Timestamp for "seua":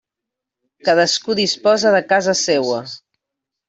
2.45-2.85